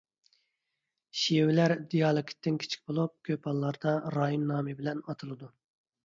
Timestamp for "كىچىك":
2.63-2.81